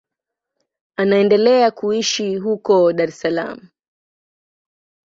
Anaendelea 0.95 1.71
kuishi 1.71 2.37
huko 2.37 2.93
Dar 2.93 3.09
es 3.09 3.19
Salaam. 3.19 3.69